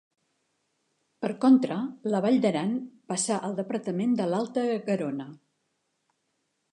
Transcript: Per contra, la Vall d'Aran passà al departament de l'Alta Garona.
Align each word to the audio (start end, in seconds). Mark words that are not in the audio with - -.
Per 1.25 1.29
contra, 1.43 1.75
la 2.13 2.21
Vall 2.25 2.39
d'Aran 2.45 2.73
passà 3.13 3.37
al 3.49 3.53
departament 3.61 4.15
de 4.21 4.27
l'Alta 4.31 4.63
Garona. 4.89 5.29